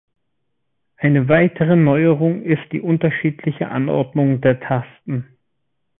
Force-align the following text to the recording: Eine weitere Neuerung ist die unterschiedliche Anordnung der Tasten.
Eine 0.97 1.27
weitere 1.29 1.75
Neuerung 1.75 2.41
ist 2.41 2.71
die 2.71 2.81
unterschiedliche 2.81 3.69
Anordnung 3.69 4.41
der 4.41 4.59
Tasten. 4.59 5.37